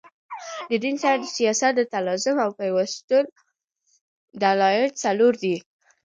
[0.69, 3.25] د دین سره د سیاست د تلازم او پیوستون
[4.41, 5.55] دلایل څلور دي.